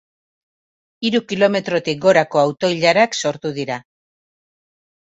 Hiru 1.09 1.21
kilometrotik 1.33 2.01
gorako 2.09 2.43
auto-ilarak 2.45 3.17
sortu 3.21 3.57
dira. 3.61 3.79